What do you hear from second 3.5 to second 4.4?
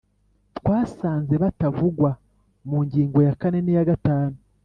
n iya gatanu